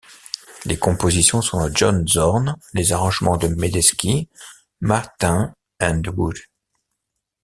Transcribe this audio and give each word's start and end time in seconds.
Les 0.65 0.79
compositions 0.79 1.43
sont 1.43 1.63
de 1.63 1.69
John 1.75 2.07
Zorn, 2.07 2.57
les 2.73 2.91
arrangements 2.91 3.37
de 3.37 3.49
Medeski, 3.49 4.27
Martin 4.79 5.53
and 5.79 6.01
Wood. 6.17 6.37